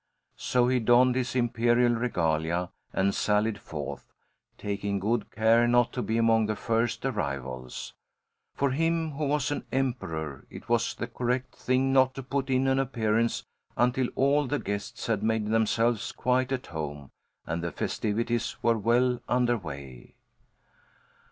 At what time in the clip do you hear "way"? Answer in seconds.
19.55-20.15